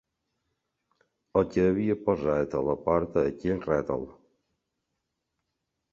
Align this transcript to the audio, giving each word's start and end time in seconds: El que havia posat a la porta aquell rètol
El 1.41 1.45
que 1.51 1.67
havia 1.73 1.97
posat 2.09 2.57
a 2.61 2.63
la 2.71 2.77
porta 2.89 3.27
aquell 3.35 3.63
rètol 3.69 4.11